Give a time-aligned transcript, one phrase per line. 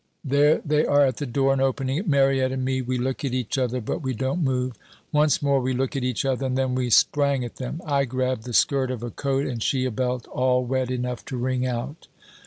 [0.23, 2.07] "There they are at the door and opening it.
[2.07, 4.73] Mariette and me, we look at each other but we don't move.
[5.11, 7.81] Once more we look at each other, and then we sprang at them.
[7.85, 11.37] I grabbed the skirt of a coat and she a belt all wet enough to
[11.37, 12.07] wring out.